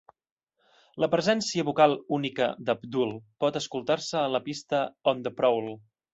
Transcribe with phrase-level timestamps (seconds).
[1.03, 3.13] La presència vocal única d'Abdul
[3.45, 4.83] pot escoltar-se a la pista
[5.15, 5.71] On the Prowl.